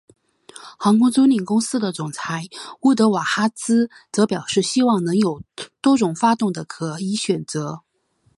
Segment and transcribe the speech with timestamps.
[0.79, 2.45] 航空租赁公司的总裁
[2.79, 5.43] 乌德瓦哈兹则表示希望能有
[5.79, 7.83] 多种发动的可以选择。